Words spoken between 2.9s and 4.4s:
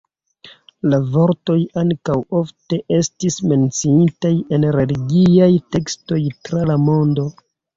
estis menciitaj